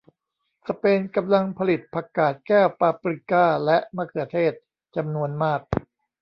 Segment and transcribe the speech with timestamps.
[0.67, 4.53] สเปนกำลังผลิตผักกาดแก้วปาปริก้าและมะเขือเทศ
[4.95, 5.61] จำนวนมาก